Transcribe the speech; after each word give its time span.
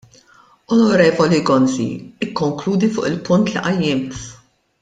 Onorevoli 0.75 1.41
Gonzi, 1.49 1.87
ikkonkludi 2.27 2.91
fuq 2.97 3.07
il-punt 3.11 3.53
li 3.55 3.65
qajjimt. 3.67 4.21